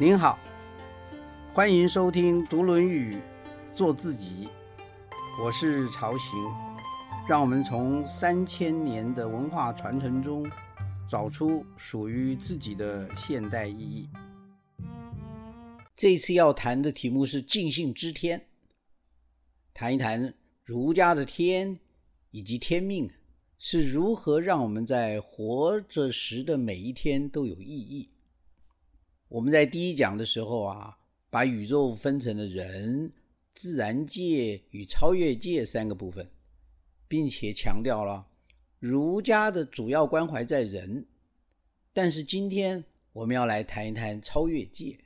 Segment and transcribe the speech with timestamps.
[0.00, 0.38] 您好，
[1.52, 3.20] 欢迎收听《读论语，
[3.74, 4.46] 做自己》，
[5.42, 6.38] 我是曹行，
[7.28, 10.48] 让我们从三千年的文化传承中，
[11.10, 14.08] 找出属于自己的现代意义。
[15.96, 18.46] 这次要谈的题目是尽兴知天，
[19.74, 20.32] 谈一谈
[20.62, 21.80] 儒家的天
[22.30, 23.10] 以及天命
[23.58, 28.10] 是如何让我们在活着时的每一天都有意义。
[29.28, 30.96] 我们在第一讲的时候啊，
[31.28, 33.12] 把宇宙分成了人、
[33.54, 36.26] 自然界与超越界三个部分，
[37.06, 38.26] 并且强调了
[38.78, 41.06] 儒家的主要关怀在人。
[41.92, 44.98] 但是今天我们要来谈一谈超越界。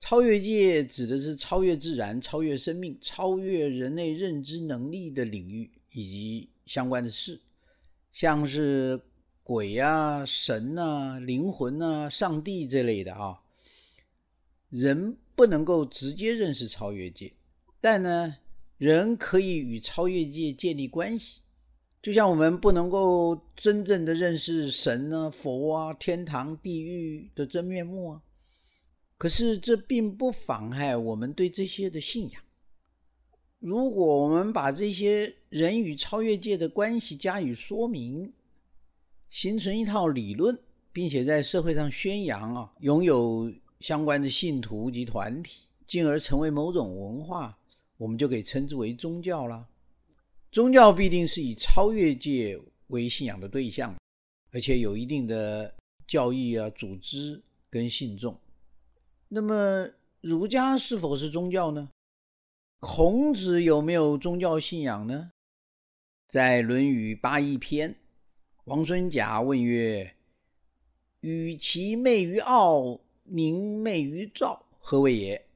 [0.00, 7.40] 超越界指的是超越自然、超越生命、超越人类认知能力的领域以及相关的事，
[8.10, 8.98] 像是。
[9.44, 13.42] 鬼呀、神呐、灵魂呐、上帝这类的啊，
[14.70, 17.34] 人不能够直接认识超越界，
[17.78, 18.38] 但呢，
[18.78, 21.42] 人可以与超越界建立关系。
[22.00, 28.22] 就像我们不能够真正的认识神呢、佛啊、天堂、地狱的真面目啊，
[29.18, 32.42] 可是这并不妨碍我们对这些的信仰。
[33.58, 38.32] 如果我们把这些人与超越界的关系加以说明，
[39.34, 40.56] 形成一套理论，
[40.92, 47.58] 并且在社会上宣扬啊，拥有相关的信徒及团体，进而成为某种文化，
[47.96, 49.66] 我们就可以称之为宗教啦。
[50.52, 53.96] 宗教必定是以超越界为信仰的对象，
[54.52, 55.74] 而且有一定的
[56.06, 58.38] 教义啊、组织跟信众。
[59.26, 59.88] 那么
[60.20, 61.90] 儒家是否是宗教呢？
[62.78, 65.32] 孔子有没有宗教信仰呢？
[66.28, 67.90] 在《论语八佾篇》。
[68.64, 70.16] 王孙贾问曰
[71.20, 75.46] ：“与其媚于傲，宁媚于赵，何谓也？”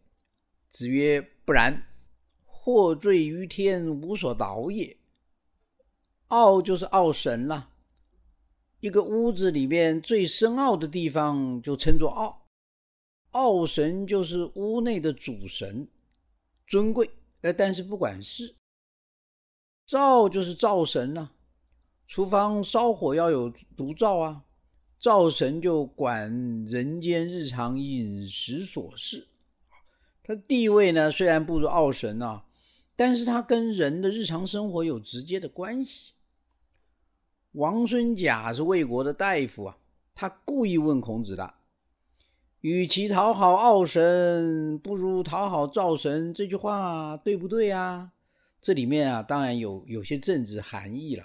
[0.69, 1.87] 子曰：“不然。
[2.45, 4.95] 获罪于天，无所导也。
[6.27, 7.71] 傲就是傲神了。
[8.81, 12.47] 一个屋子里面最深奥的地方就称作傲。
[13.31, 15.89] 傲神就是屋内的主神，
[16.67, 17.11] 尊贵。
[17.41, 18.55] 呃，但是不管事。
[19.87, 21.33] 灶就是灶神了。”
[22.09, 24.45] 厨房烧火要有炉灶啊，
[24.99, 26.33] 灶神就管
[26.65, 29.29] 人间日常饮食琐事。
[30.23, 32.47] 他地位呢虽然不如奥神啊，
[32.97, 36.13] 但是他跟人的日常生活有直接的关系。
[37.53, 39.77] 王孙贾是魏国的大夫啊，
[40.15, 41.57] 他故意问孔子的
[42.63, 48.13] ：“与其讨好奥神，不如讨好灶神。”这句话对不对啊？
[48.63, 51.25] 这里面啊，当然有有些政治含义了。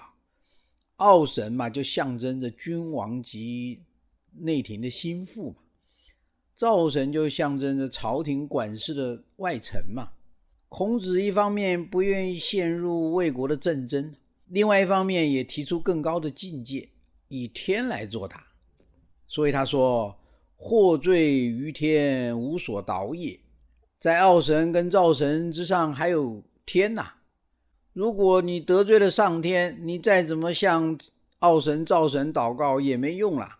[0.97, 3.81] 奥神嘛，就象征着君王及
[4.31, 5.57] 内廷的心腹嘛；
[6.55, 10.09] 灶神就象征着朝廷管事的外臣嘛。
[10.69, 14.15] 孔子一方面不愿意陷入魏国的政争，
[14.47, 16.89] 另外一方面也提出更高的境界，
[17.27, 18.47] 以天来作答。
[19.27, 20.17] 所以他说
[20.55, 23.39] ：“获罪于天，无所导也。”
[23.99, 27.13] 在奥神跟灶神之上，还有天呐。
[27.93, 30.99] 如果你得罪了上天，你再怎么向
[31.39, 33.59] 奥神、灶神祷告也没用了。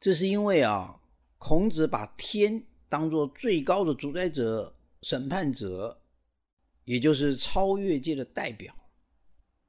[0.00, 1.00] 这是因为啊，
[1.38, 6.02] 孔子把天当作最高的主宰者、审判者，
[6.84, 8.74] 也就是超越界的代表。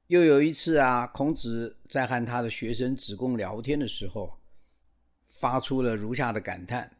[0.08, 4.38] 又有一次啊，孔子在和他的学生子贡聊天的时候，
[5.28, 6.90] 发出了如下的感叹：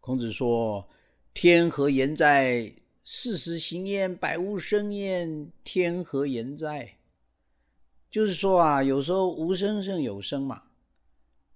[0.00, 0.88] 孔子说
[1.34, 2.72] ：“天何言哉？”
[3.12, 6.96] 事实行焉，百物生焉，天何言哉？
[8.08, 10.62] 就是说啊，有时候无声胜有声嘛。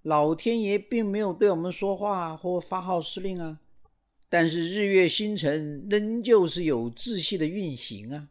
[0.03, 3.61] 老天爷并没有对我们说话或发号施令啊，
[4.29, 8.31] 但是日月星辰仍旧是有秩序的运行啊。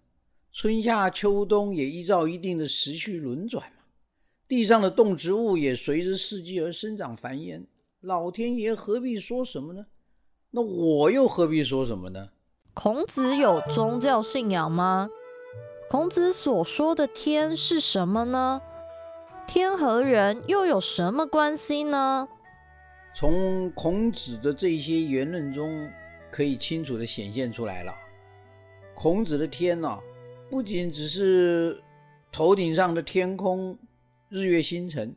[0.52, 3.84] 春夏秋冬也依照一定的时序轮转嘛。
[4.50, 7.64] 地上的动植物也随着四季而生长繁衍。
[8.02, 9.86] 老天爷何必说什么呢？
[10.52, 12.32] 那我又何必说什么呢？
[12.74, 15.10] 孔子有宗教信仰吗？
[15.92, 18.62] 孔子所说的天是什么呢？
[19.48, 22.28] 天和人又有什么关系呢？
[23.16, 25.88] 从孔子的这些言论中，
[26.32, 27.94] 可以清楚的显现出来了。
[28.96, 30.00] 孔子的天呢，
[30.50, 31.80] 不仅只是
[32.32, 33.78] 头顶上的天空、
[34.30, 35.16] 日月星辰，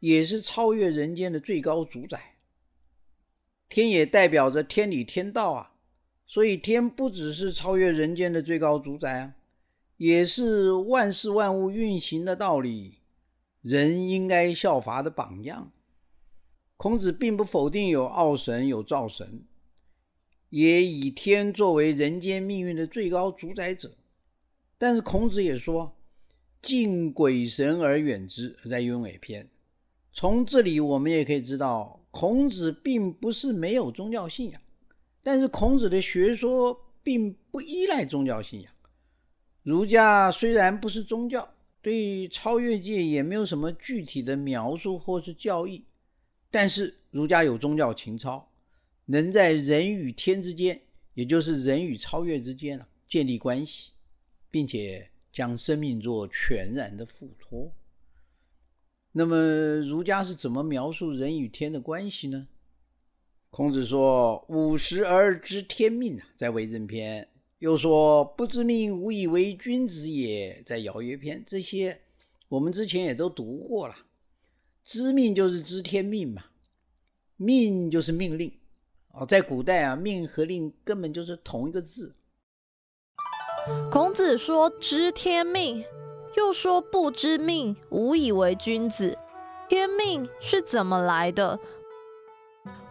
[0.00, 2.20] 也是超越人间的最高主宰。
[3.68, 5.70] 天也代表着天理天道啊。
[6.30, 9.34] 所以，天不只是超越人间的最高主宰啊，
[9.96, 12.98] 也是万事万物运行的道理，
[13.62, 15.72] 人应该效法的榜样。
[16.76, 19.42] 孔子并不否定有奥神、有灶神，
[20.50, 23.96] 也以天作为人间命运的最高主宰者。
[24.76, 25.96] 但是孔子也说
[26.60, 29.48] ：“敬鬼神而远之。”在《雍也》篇。
[30.12, 34.60] 从这里我们也可以知道，孔子并不是没有宗教信仰，
[35.28, 38.72] 但是孔子的学说并不依赖宗教信仰。
[39.62, 41.46] 儒家虽然不是宗教，
[41.82, 45.84] 对超越界也没有什么具体的描述或是教义，
[46.50, 48.50] 但是儒家有宗教情操，
[49.04, 50.80] 能在人与天之间，
[51.12, 53.92] 也就是人与超越之间啊，建立关系。
[54.50, 57.70] 并且将生命做全然的付托。
[59.12, 59.36] 那么
[59.82, 62.48] 儒家是怎么描述人与天的关系呢？
[63.50, 67.24] 孔子说：“五十而知天命啊，在为政篇；
[67.58, 71.42] 又说不知命，无以为君子也，在尧曰篇。
[71.46, 72.02] 这些
[72.48, 73.94] 我们之前也都读过了。
[74.84, 76.44] 知命就是知天命嘛，
[77.36, 78.52] 命就是命令。
[79.14, 82.14] 哦，在古代啊，命和令根本就是同一个字。”
[83.90, 85.84] 孔子说：“知天命，
[86.36, 89.18] 又说不知命，无以为君子。
[89.68, 91.58] 天命是怎么来的？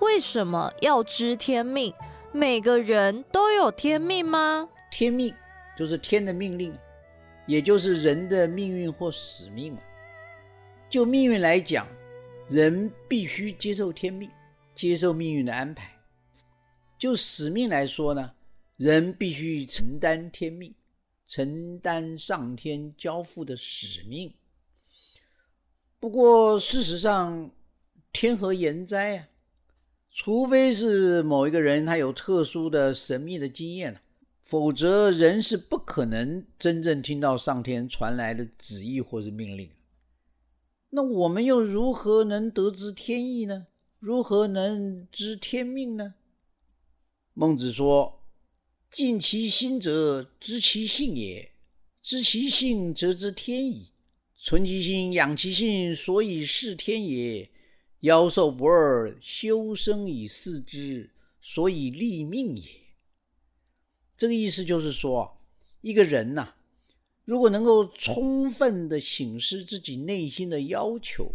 [0.08, 1.94] 为什么要知天命？
[2.32, 4.70] 每个人都有天命吗？
[4.90, 5.36] 天命
[5.78, 6.74] 就是天的命令，
[7.46, 9.82] 也就是人的命运或使命嘛。
[10.90, 11.86] 就命运来讲，
[12.48, 14.32] 人必须接受天命，
[14.74, 15.92] 接受命运的安排。
[16.98, 18.32] 就使命来说呢？”
[18.78, 20.74] 人必须承担天命，
[21.28, 24.34] 承担上天交付的使命。
[26.00, 27.52] 不过，事实上，
[28.14, 29.28] 天何言哉啊？
[30.20, 34.02] 除非是某一个人他有特殊的神秘的经验
[34.42, 39.70] 否则人是不可能真正听到上天传来的旨意或是命令。
[40.90, 43.68] 那我们又如何能得知天意呢？
[44.00, 46.16] 如何能知天命呢？
[47.36, 48.24] 孟子说。
[48.90, 51.52] 尽其心者，知其性也；
[52.02, 53.92] 知其性，则知天矣。
[54.36, 57.48] 存其心，养其性，所以事天也。
[58.02, 61.10] 妖兽不二，修身以事之，
[61.42, 62.64] 所以立命也。
[64.16, 65.40] 这个意思就是说，
[65.82, 66.54] 一个人呐，
[67.26, 71.32] 如果能够充分的醒思自己内心的要求，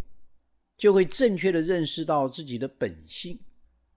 [0.77, 3.39] 就会正确的认识到自己的本性。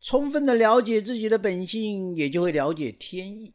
[0.01, 3.53] 充分的了解自己的本性，也就会了解天意。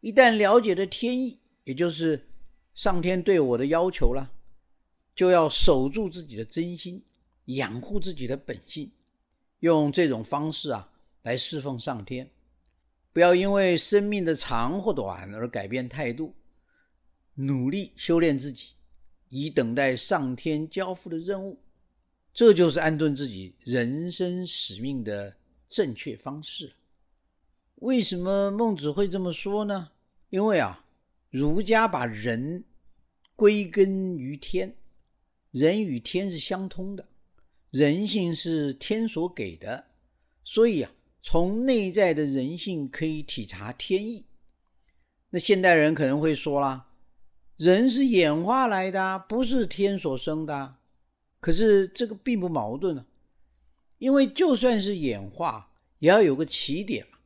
[0.00, 2.28] 一旦了解了天意，也就是
[2.74, 4.30] 上天对我的要求了，
[5.14, 7.02] 就要守住自己的真心，
[7.46, 8.90] 养护自己的本性，
[9.60, 10.88] 用这种方式啊
[11.22, 12.30] 来侍奉上天。
[13.12, 16.34] 不要因为生命的长或短而改变态度，
[17.34, 18.74] 努力修炼自己，
[19.28, 21.58] 以等待上天交付的任务。
[22.32, 25.36] 这就是安顿自己人生使命的。
[25.68, 26.72] 正确方式，
[27.74, 29.90] 为什么孟子会这么说呢？
[30.30, 30.86] 因为啊，
[31.28, 32.64] 儒家把人
[33.34, 34.76] 归根于天，
[35.50, 37.08] 人与天是相通的，
[37.76, 39.84] 人性是天所给的，
[40.42, 40.90] 所以啊，
[41.22, 44.24] 从内在的人性可以体察天意。
[45.28, 46.88] 那现代人可能会说啦，
[47.58, 50.76] 人是演化来的，不是天所生的。
[51.38, 53.04] 可是这个并不矛盾啊。
[53.98, 57.18] 因为就算是演化，也要有个起点嘛。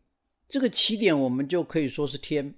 [0.49, 2.52] 这个起点我们就可以说是天，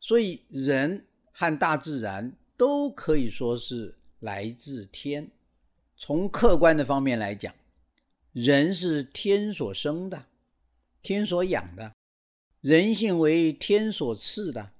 [0.00, 5.30] 所以人和大自然都可以说是来自天。
[6.02, 7.54] 从客观的方面来讲，
[8.32, 10.24] 人是天所生的，
[11.02, 11.92] 天所养的，
[12.62, 14.70] 人性为天所赐的，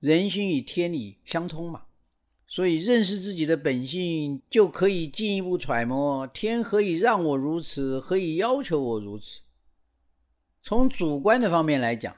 [0.00, 1.84] 人心与天理相通嘛。
[2.46, 9.40] 所以，认识自己的本性，就可以进一步揣摩天何以让我如此，何以要求我如此。
[10.62, 12.14] 从主观的方面来讲，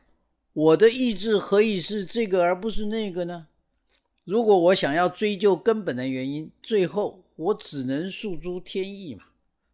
[0.53, 3.47] 我的意志何以是这个而不是那个呢？
[4.25, 9.25] 如果我想要追究根本的原因，最后我只能诉诸天意嘛，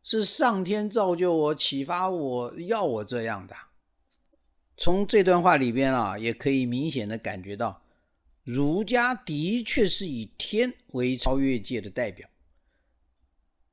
[0.02, 3.54] 是上天造就我、启发我要我这样的。
[4.76, 7.82] 从这段话里边啊，也可以明显的感觉到。
[8.44, 12.26] 儒家的确是以天为超越界的代表。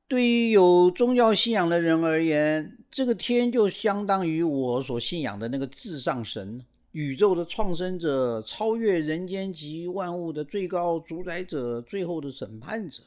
[0.06, 6.62] 对于有宗教信仰的人而言，这个天就相当于我所信仰的那个至上神，
[6.92, 13.02] 宇宙的创生者，超越人间及万物的最高主宰者，最后的审判者。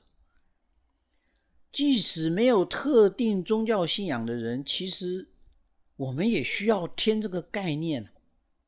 [1.71, 5.27] 即使没有特定宗教信仰的人，其实
[5.95, 8.09] 我们也需要天这个概念。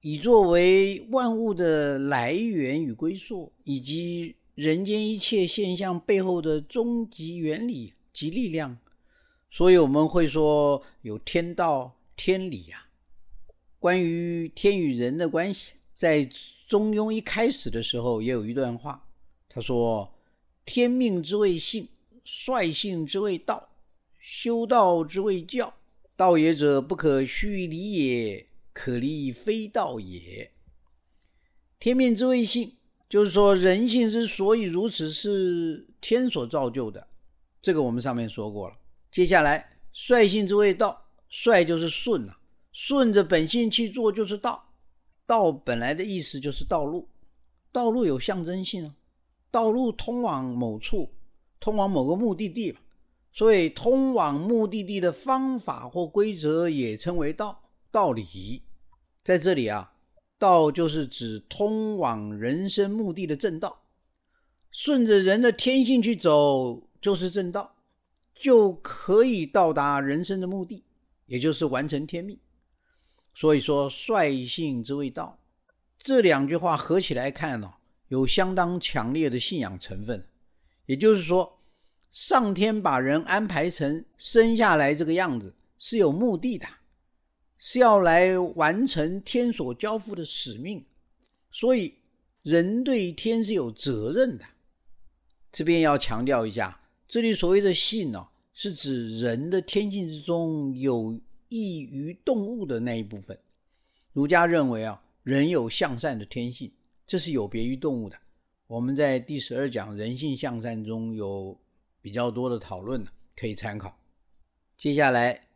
[0.01, 8.77] 以作为万物的来源与归宿，以及人间一切现象背后的终极原理及力量，
[9.51, 12.87] 所以我们会说有天道、天理呀。
[13.77, 16.25] 关于天与人的关系，在
[16.67, 19.07] 《中庸》一开始的时候也有一段话，
[19.47, 20.11] 他说
[20.65, 21.87] ：“天命之谓性，
[22.33, 23.69] 率性之谓道，
[24.17, 25.73] 修道之谓教。
[26.15, 30.49] 道也者，不可虚离也；可离非道也。”
[31.77, 32.73] 天命之谓性，
[33.09, 37.05] 就是说人性之所以如此，是天所造就的。
[37.61, 38.75] 这个我们上面说过了。
[39.11, 42.39] 接下来，率性之谓道，率就是顺啊，
[42.71, 44.63] 顺着本性去做就是道。
[45.25, 47.09] 道本来的意思就是道路，
[47.73, 48.95] 道路有象征性啊，
[49.51, 51.11] 道路通往某处，
[51.61, 52.81] 通往某个目的地嘛。
[53.31, 58.63] 所以，通往目的地的方法或规则也称为道，道理。
[59.23, 59.93] 在这里啊，
[60.37, 63.83] 道就是指通往人生目的的正道，
[64.69, 66.89] 顺着人的天性去走。
[67.01, 67.77] 就是正道，
[68.35, 70.83] 就可以到达人生的目的，
[71.25, 72.37] 也就是完成天命。
[73.33, 75.39] 所以说，率性之谓道，
[75.97, 77.73] 这两句话合起来看呢，
[78.09, 80.23] 有相当强烈的信仰成分。
[80.85, 81.59] 也就是说，
[82.11, 86.67] 上天把人安排成生下来这个样子是有目的的，
[87.57, 90.83] 是要来完成天所交付的使命。
[91.51, 91.93] 所以，
[92.43, 94.45] 人对天是有责任的。
[95.51, 96.79] 这边要强调一下。
[97.07, 101.19] 这里所谓的性呢，是指人的天性之中有
[101.49, 103.37] 益于动物的那一部分。
[104.13, 106.71] 儒家认为啊，人有向善的天性，
[107.05, 108.17] 这是有别于动物的。
[108.71, 111.59] 我们在第十二讲人性向善中有
[111.99, 113.93] 比较多的讨论可以参考。
[114.77, 115.49] 接下来，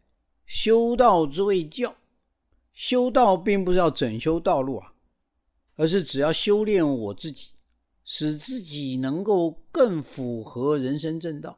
[0.45, 1.95] 修道之谓教，
[2.74, 4.93] 修道并不是要整修道路啊，
[5.77, 7.51] 而是只要修炼我自己。
[8.03, 11.57] 使自己能够更符合人生正道，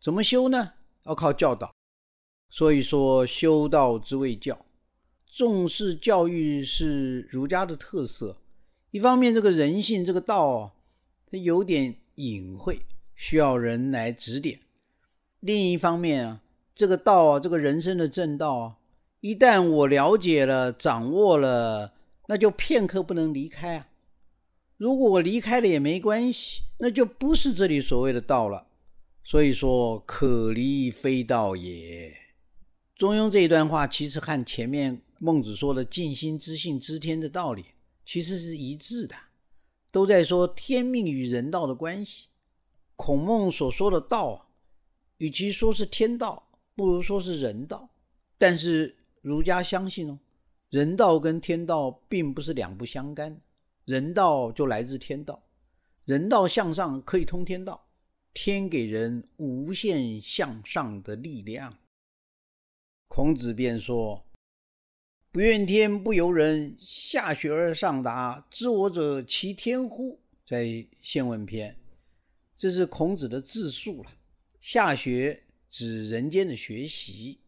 [0.00, 0.72] 怎么修呢？
[1.04, 1.72] 要靠教导。
[2.50, 4.66] 所以说，修道之谓教，
[5.24, 8.36] 重视教育是儒家的特色。
[8.90, 10.72] 一方面，这个人性这个道啊，
[11.30, 12.78] 它有点隐晦，
[13.14, 14.58] 需要人来指点；
[15.40, 16.42] 另一方面啊，
[16.74, 18.76] 这个道啊，这个人生的正道啊，
[19.20, 21.92] 一旦我了解了、掌握了，
[22.28, 23.88] 那就片刻不能离开啊。
[24.78, 28.66] 如果我离开了也没关系，那就不是这里所谓的道了。
[29.24, 32.14] 所以说，可离非道也。
[32.94, 37.64] 中庸这一段话其实和前面孟子说的“尽心知性知天”的道理
[38.06, 39.16] 其实是一致的，
[39.90, 42.28] 都在说天命与人道的关系。
[42.94, 44.48] 孔孟所说的道，
[45.18, 47.90] 与其说是天道，不如说是人道。
[48.38, 50.18] 但是儒家相信哦，
[50.70, 53.40] 人道跟天道并不是两不相干。
[53.84, 55.42] 人道就来自天道，
[56.04, 57.88] 人道向上可以通天道，
[58.32, 61.78] 天给人无限向上的力量。
[63.08, 64.25] 孔子便说
[65.36, 71.76] ：“不怨天不尤人，下学而上达，知我者其天乎？”在宪问篇，
[72.56, 74.10] 这是孔子的自述了。
[74.62, 77.38] 下学指人间的学习，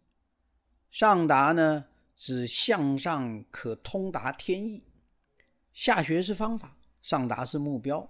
[0.90, 1.83] 上达呢
[2.14, 4.83] 指向上可通达天意。
[5.73, 8.07] 下学是方法，上达是目标。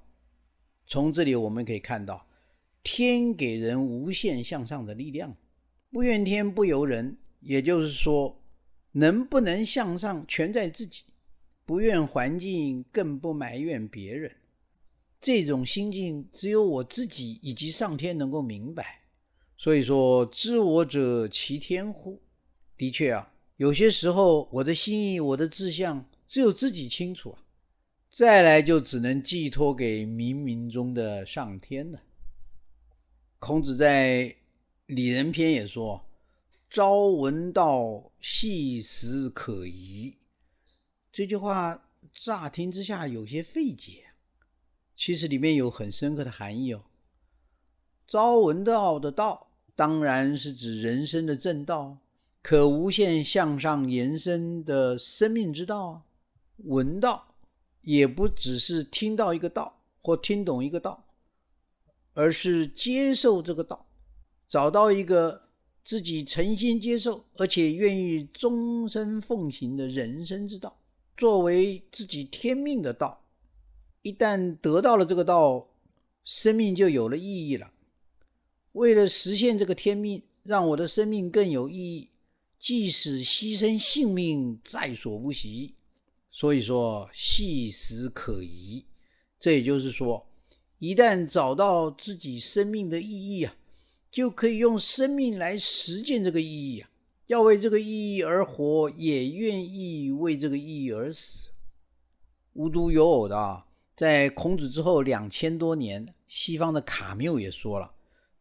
[0.88, 2.26] 从这里我们可以看到，
[2.82, 5.36] 天给人无限向上的力量，
[5.92, 8.36] 不怨天不尤人，也就是说，
[8.92, 11.02] 能不能向上全在自己，
[11.64, 14.34] 不怨环境，更不埋怨别人。
[15.20, 19.00] 这种心境只有我自己以及上天能够明白。
[19.56, 22.20] 所以说，知我者其天乎？
[22.76, 27.42] 的确啊，有些时候我的心意、我的志向，只有自己清楚啊。
[28.10, 32.00] 再来就只能寄托给冥冥中的上天了。
[33.38, 34.24] 孔子在
[34.86, 36.04] 《礼仁篇》也说
[36.70, 40.16] ：“朝闻道，夕死可疑。”
[41.12, 44.06] 这句话乍听之下有些费解，
[44.96, 46.84] 其实里面有很深刻的含义哦。
[48.06, 51.98] 朝闻道的道，当然是指人生的正道，
[52.42, 56.02] 可无限向上延伸的生命之道啊。
[56.58, 57.26] 闻道。
[57.82, 61.06] 也不只是听到一个道或听懂一个道，
[62.12, 63.86] 而是接受这个道，
[64.46, 65.47] 找到一个
[65.88, 70.78] 自己诚心接受而且愿意终身奉行的人生之道，
[71.16, 73.24] 作为自己天命的道。
[74.02, 75.66] 一旦得到了这个道，
[76.24, 77.72] 生命就有了意义了。
[78.72, 82.10] 为了实现这个天命，让我的生命更有意义，
[82.60, 85.74] 即使牺牲性命在所不惜。
[86.30, 88.84] 所以说，细思可疑。
[89.40, 90.28] 这也就是说，
[90.80, 93.56] 一旦找到自己生命的意义啊，
[94.10, 96.90] 就可以用生命来实践这个意义啊，
[97.26, 101.50] 要为这个意义而活，也愿意为这个意义而死。
[102.54, 107.92] 无独有偶的啊，在孔子之后两千多年，西方的卡缪也说了，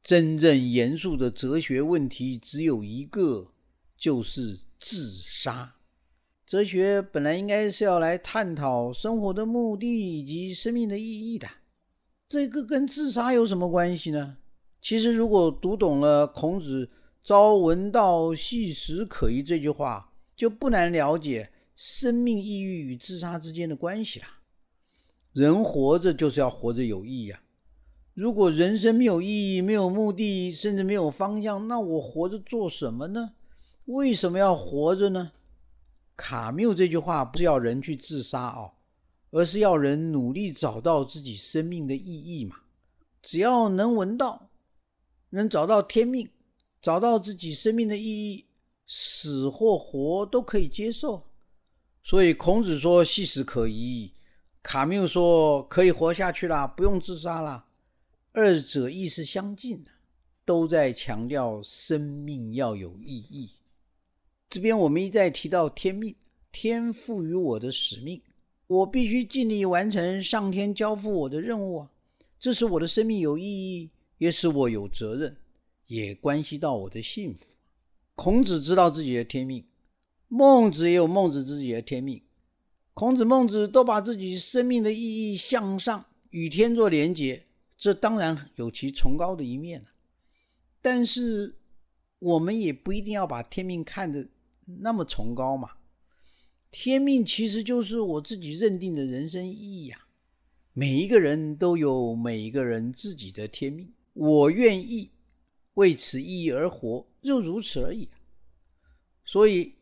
[0.02, 3.50] 真正严肃的哲学问题只有一个，
[3.98, 5.76] 就是自杀。
[6.46, 11.48] 哲学本来应该是要来探讨生活的目的以及生命的意义的，
[12.30, 14.38] 这个跟自杀有什么关系呢？
[14.82, 16.90] 其实，如果读懂了孔子
[17.24, 24.28] “朝闻道，夕死可矣”这句话，就不难了解生命意义与自杀之间的关系了。
[25.34, 27.42] 人活着就是要活着有意义啊！
[28.14, 33.34] 如果人生没有意义、没有目的，甚至没有方向，那我活着做什么呢？
[33.86, 35.34] 为什么要活着呢？
[36.16, 38.72] 卡缪这句话不是要人去自杀哦，
[39.30, 42.56] 而是要人努力找到自己生命的意义嘛。
[43.22, 44.47] 只要能闻到，
[45.30, 46.30] 能找到天命，
[46.82, 48.46] 找到自己生命的意义，
[48.86, 51.24] 死或活都可以接受。
[52.04, 54.14] 所以孔子说“细死可矣”，
[54.64, 57.66] 卡缪说“可以活下去了，不用自杀了”，
[58.32, 59.86] 二者意思相近，
[60.46, 63.52] 都在强调生命要有意义。
[64.50, 66.16] 这边我们一再提到天命，
[66.54, 68.22] 天赋予我的使命，
[68.68, 71.92] 我必须尽力完成上天交付我的任务啊！
[72.40, 75.38] 这使我的生命有意义，也使我有责任，
[75.88, 77.46] 也关系到我的幸福。
[78.16, 79.66] 孔子知道自己的天命，
[80.28, 82.22] 孟子也有孟子自己的天命。
[82.94, 87.46] 孔子、孟子都把自己生命的意义向上与天作连结，
[87.78, 89.86] 这当然有其崇高的一面
[90.82, 91.56] 但是
[92.18, 94.28] 我们也不一定要把天命看得。
[94.82, 95.70] 那么崇高嘛？
[96.72, 100.08] 天命其实就是我自己认定的人生意义呀。
[100.74, 105.12] 每一个人都有每一个人自己的天命，我愿意
[105.76, 108.10] 为此意义而活，就如此而已。
[109.24, 109.76] 所以，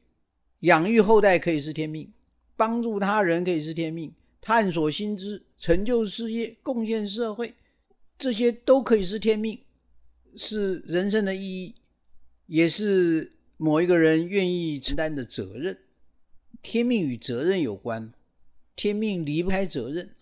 [0.59, 2.11] 养育后代可以是天命，
[2.55, 7.53] 帮助他人可以是天命，探索新知、成就事业、贡献社会，
[8.17, 9.59] 这些都可以是天命，
[10.35, 11.75] 是人生的意义，
[12.47, 13.31] 也是。
[13.57, 15.77] 某一个人愿意承担的责任，
[16.61, 18.11] 天命与责任有关，
[18.75, 20.13] 天命离不开责任。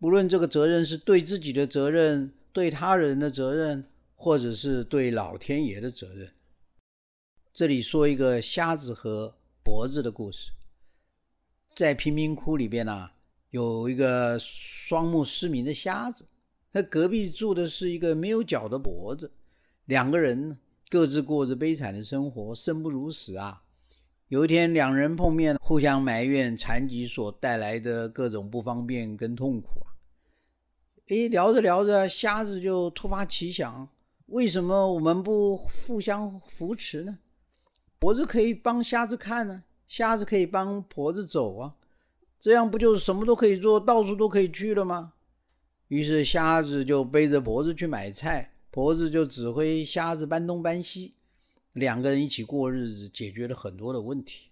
[0.00, 3.84] 不论这个责任是对自己的责任、对他人的责任，
[4.14, 6.30] 或者是对老天爷的责任。
[7.52, 10.52] 这里说一个瞎子和脖子的故事。
[11.74, 13.10] 在贫民窟里边呢，
[13.50, 16.24] 有一个双目失明的瞎子，
[16.72, 19.30] 他隔壁住的是一个没有脚的脖子，
[19.86, 20.58] 两个人。
[20.88, 23.62] 各自过着悲惨的生活，生不如死啊！
[24.26, 29.86] 有一天，两人碰面，互相埋怨残疾所带来的各种不方便跟痛苦。
[31.10, 33.88] 诶，聊着聊着，瞎子就突发奇想：
[34.26, 37.18] 为什么我们不互相扶持呢？
[37.98, 41.74] 脖子可以帮瞎子看呢，瞎子可以帮脖子走啊，
[42.40, 45.14] 这样不就什么都可以做到处都可以去了吗？
[45.88, 48.52] 于是，瞎子就背着脖子去买菜。
[48.70, 51.14] 婆子就指挥瞎子搬东搬西，
[51.72, 54.50] 两个人一起过日子，解决了很多的问题。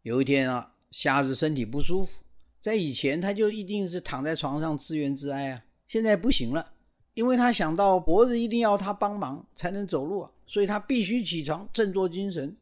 [0.00, 2.22] 有一天啊，瞎子身体不舒服，
[2.62, 6.72] 在以前他就一定是躺在床上自怨自艾啊，现在不行了，
[7.14, 12.56] 因为他想到脖子一定要他帮忙才能走路啊，所以他必须起床振作精神，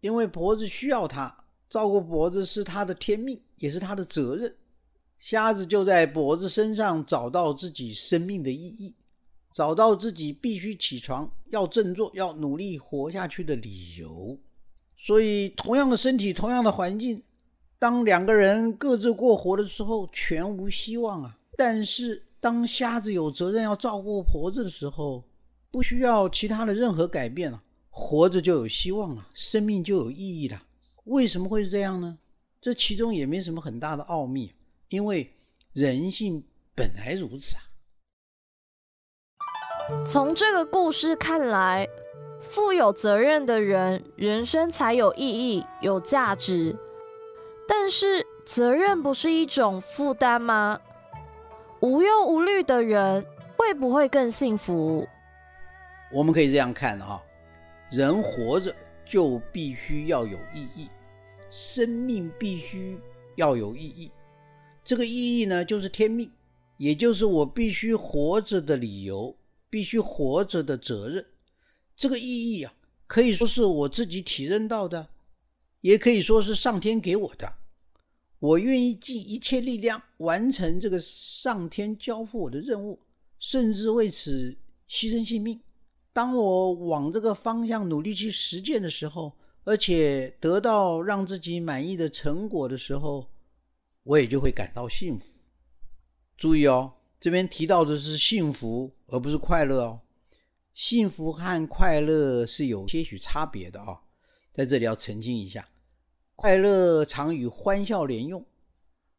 [0.00, 4.54] 因为脖子需要他照顾，脖子是他的天命，也是他的责任。
[5.18, 8.94] 瞎子就在脖子身上找到自己生命的意义。
[9.52, 14.38] 找到自己必须起床、要振作、要努力活下去的理由。
[14.96, 17.20] 所以，同样的身体、同样的环境，
[17.76, 21.36] 当两个人各自过活的时候，全无希望啊。
[21.56, 25.24] 但是，当瞎子有责任要照顾婆子的时候，
[25.70, 30.62] 不需要其他的任何改变了，活着就有希望了，生命就有意义了。
[31.04, 32.18] 为什么会是这样呢？
[32.60, 34.52] 这其中也没什么很大的奥秘，
[34.88, 35.34] 因为
[35.72, 37.62] 人性本来如此啊。
[40.06, 41.88] 从这个故事看来，
[42.40, 46.76] 负有责任的人，人生才有意义、有价值。
[47.66, 50.80] 但是，责任不是一种负担吗？
[51.80, 53.24] 无忧无虑的人
[53.56, 55.08] 会不会更幸福？
[56.12, 57.22] 我们可以这样看啊，
[57.90, 60.88] 人活着就必须要有意义，
[61.50, 62.98] 生命必须
[63.36, 64.10] 要有意义。
[64.84, 66.30] 这个意义呢，就是天命，
[66.76, 69.36] 也就是我必须活着的理由。
[69.72, 71.24] 必须活着的责任，
[71.96, 72.74] 这个意义啊，
[73.06, 75.06] 可以说是我自己体认到的，
[75.80, 77.52] 也可以说是上天给我的。
[78.40, 82.98] 我愿意尽一切力量完成这个上天交付我的任务，
[83.38, 84.56] 甚至为此
[84.88, 85.60] 牺牲性命。
[86.12, 89.32] 当我往这个方向努力去实践的时候，
[89.64, 93.30] 而且得到让自己满意的成果的时候，
[94.02, 95.26] 我也就会感到幸福。
[96.36, 100.00] 注意哦，这边提到的是幸福，而不是快乐哦。
[100.72, 104.00] 幸福和快乐是有些许差别的啊，
[104.50, 105.68] 在这里要澄清一下，
[106.40, 108.42] 快乐常与欢笑连用，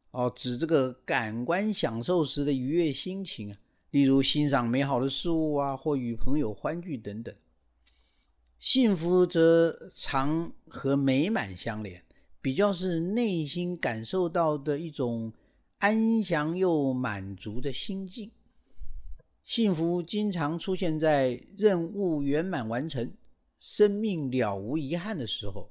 [0.09, 3.57] 哦，指这个感官享受时的愉悦心情啊，
[3.91, 7.31] 例如欣赏美好的事物啊，或与朋友欢聚等等。
[8.57, 12.03] 幸福则常和美满相连，
[12.41, 15.31] 比较是内心感受到的一种
[15.77, 18.31] 安详又满足的心境。
[19.43, 23.13] 幸福经常出现在任务圆满完成、
[23.59, 25.70] 生命了无遗憾的时候，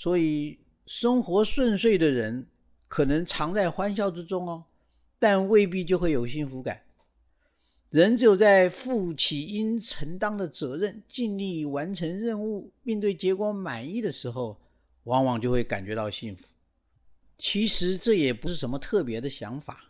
[0.00, 2.46] 所以生活顺遂的人
[2.88, 4.64] 可能常在欢笑之中哦，
[5.18, 6.80] 但未必就会有幸福感。
[7.90, 14.58] 人只有在负起应承担的责任、尽力完成任务，并对结果满意的时候，
[15.02, 16.46] 往往就会感觉到幸福。
[17.36, 19.84] 其实这也不是什么特别的想法。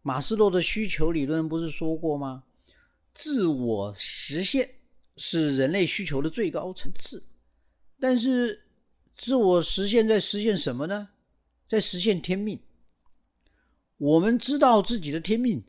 [0.00, 2.44] 马斯洛的需求理论不是说过吗？
[3.12, 4.76] 自我实现
[5.18, 7.22] 是人类需求的最高层次，
[8.00, 8.64] 但是
[9.18, 11.08] 自我实现在实现什么呢？
[11.66, 12.60] 在实现天命。
[13.96, 15.64] 我们知道自己的天命，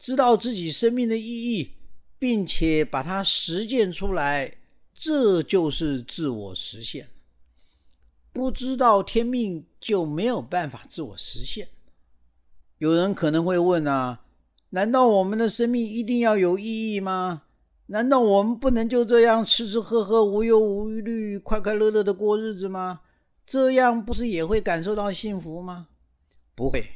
[0.00, 1.70] 知道自己生命的意义，
[2.18, 4.58] 并且把它实践出来，
[4.92, 7.08] 这就是自我实现。
[8.32, 11.68] 不知道天命，就没有办法自我实现。
[12.78, 14.24] 有人可能会问啊，
[14.70, 17.44] 难道我们的生命一定要有意义吗？
[17.90, 23.00] 难道我们不能就这样吃吃喝喝、无忧无虑、快快乐乐的过日子吗？
[23.46, 25.88] 这样不是也会感受到幸福吗？
[26.54, 26.86] 不会。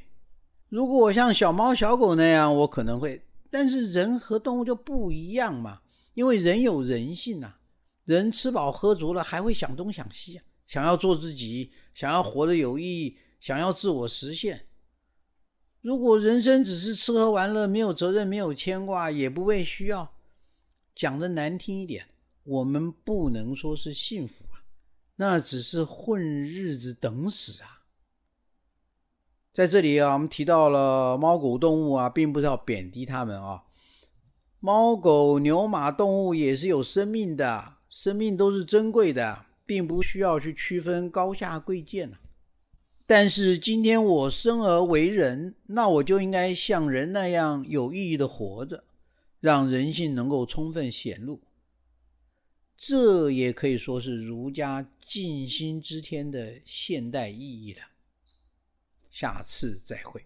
[0.68, 3.24] 如果我像小猫小狗那样，我可能会。
[3.50, 5.80] 但是人和动物就不一样嘛，
[6.12, 7.54] 因为人有人性呐。
[8.04, 14.66] 人吃饱喝足了，还会想东想西啊，想要做自己，想要活得有意义，想要自我实现。
[15.80, 20.12] 如果人生只是吃喝玩乐，没有责任，没有牵挂，也不被需要，
[20.94, 22.06] 讲的难听一点，
[22.44, 24.62] 我们不能说是幸福啊，
[25.16, 27.82] 那只是混日子等死啊。
[29.52, 33.64] 在这里啊，我们提到了猫狗动物啊，并不是要贬低它们啊。
[34.60, 42.18] 猫狗牛马动物也是有生命的，生命都是珍贵的，并不需要去区分高下贵贱了。
[43.04, 48.84] 但是今天我生而为人，那我就应该像人那样有意义的活着，
[49.42, 51.40] 让人性能够充分显露。
[52.76, 57.80] 这也可以说是儒家尽心之天的现代意义了。
[59.10, 60.24] 下次再会。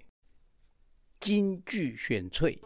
[1.19, 2.61] 金句选粹：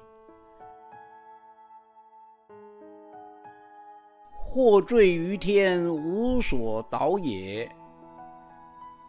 [4.33, 7.71] 祸坠于天，无所导也。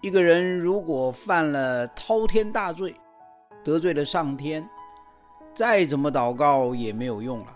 [0.03, 2.95] 一个人如果犯了滔天大罪，
[3.63, 4.67] 得罪了上天，
[5.53, 7.47] 再怎么祷告也没有用了，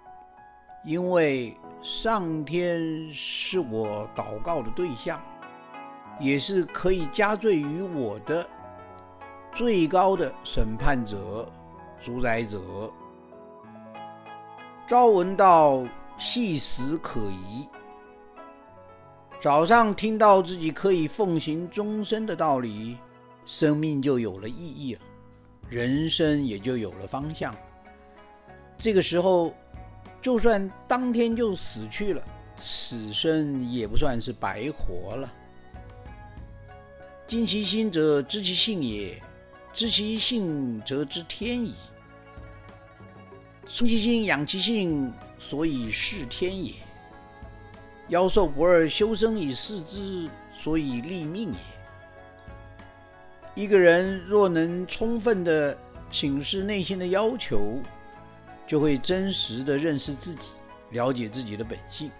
[0.83, 5.21] 因为上天是我祷告的对象，
[6.19, 8.47] 也是可以加罪于我的
[9.55, 11.47] 最高的审判者、
[12.03, 12.59] 主宰者。
[14.87, 15.83] 朝闻道，
[16.17, 17.67] 夕死可疑。
[19.39, 22.97] 早上听到自己可以奉行终身的道理，
[23.45, 25.01] 生命就有了意义了，
[25.69, 27.55] 人生也就有了方向。
[28.77, 29.53] 这个时候，
[30.21, 32.21] 就算当天就死去了，
[32.57, 35.33] 此生也不算是白活了。
[37.27, 39.21] 尽其心者知其性也，
[39.73, 41.73] 知其性则知天矣。
[43.67, 46.73] 存其心，养其性，所以事天也。
[48.09, 51.57] 妖兽不二，修身以事之，所以立命也。
[53.55, 55.75] 一个人若能充分的
[56.11, 57.79] 请示内心的要求，
[58.67, 60.51] 就会真实的认识自己，
[60.91, 62.11] 了解自己的本性。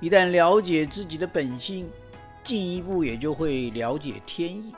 [0.00, 1.90] 一旦了解自己的本性，
[2.42, 4.74] 进一步也就会了解天意，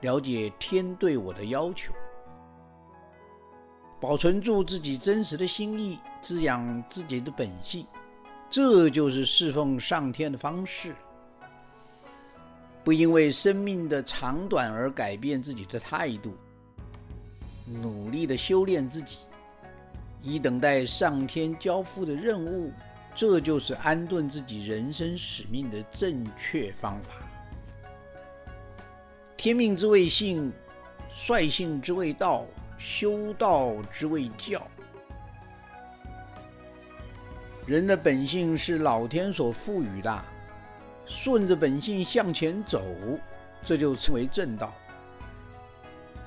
[0.00, 1.92] 了解天对我的要求，
[4.00, 7.86] 保存住自己真实的心意，滋养自己的本性。
[8.50, 10.94] 这就是侍奉上天的方式，
[12.84, 16.34] 不因为生命的长短而改变自己的态度，
[17.66, 19.18] 努力的修炼自己，
[20.24, 22.72] 以等待上天交付的任务。
[23.14, 27.10] 这就是安顿自己人生使命的正确方法。
[29.36, 30.52] 天命之谓性，
[31.10, 32.44] 率性之谓道，
[32.76, 34.66] 修道之谓教。
[37.66, 40.24] 人的本性是老天所赋予的，
[41.06, 42.82] 顺着本性向前走，
[43.64, 44.74] 这就称为正道。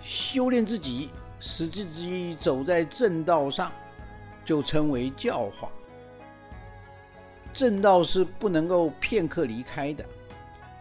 [0.01, 3.71] 修炼自己，使自己走在正道上，
[4.47, 5.69] 就称为教化。
[7.51, 10.05] 正道是不能够片刻离开的，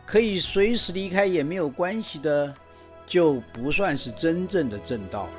[0.07, 2.55] 可以随时离开也没有关系的，
[3.07, 5.33] 就不算是真正的正道了。